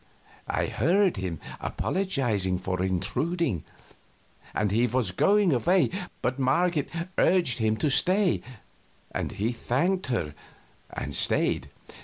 [0.47, 3.63] I heard him apologizing for intruding;
[4.51, 5.91] and he was going away,
[6.23, 6.89] but Marget
[7.19, 8.41] urged him to stay,
[9.11, 10.33] and he thanked her
[10.89, 11.69] and stayed.